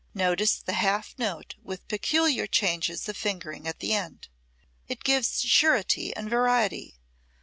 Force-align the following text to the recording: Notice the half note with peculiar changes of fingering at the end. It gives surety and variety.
Notice 0.15 0.57
the 0.57 0.73
half 0.73 1.13
note 1.19 1.53
with 1.61 1.87
peculiar 1.87 2.47
changes 2.47 3.07
of 3.07 3.15
fingering 3.15 3.67
at 3.67 3.81
the 3.81 3.93
end. 3.93 4.29
It 4.87 5.03
gives 5.03 5.43
surety 5.43 6.11
and 6.15 6.27
variety. 6.27 6.97